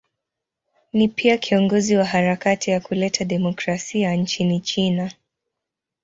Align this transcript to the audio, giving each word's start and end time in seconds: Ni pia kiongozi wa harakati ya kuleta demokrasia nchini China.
Ni 0.93 1.07
pia 1.07 1.37
kiongozi 1.37 1.95
wa 1.95 2.05
harakati 2.05 2.71
ya 2.71 2.79
kuleta 2.79 3.25
demokrasia 3.25 4.13
nchini 4.13 4.59
China. 4.59 5.11